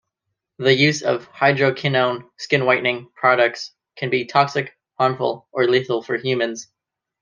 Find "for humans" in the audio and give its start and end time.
6.01-6.69